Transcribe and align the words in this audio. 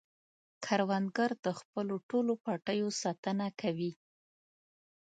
کروندګر 0.65 1.29
د 1.45 1.47
خپلو 1.59 1.95
ټولو 2.09 2.33
پټیو 2.43 2.87
ساتنه 3.01 3.47
کوي 3.61 3.91